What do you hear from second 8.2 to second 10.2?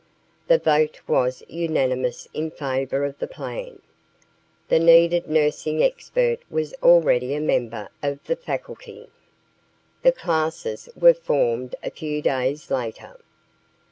the faculty. The